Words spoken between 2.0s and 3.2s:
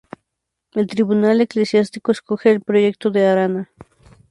escoge el proyecto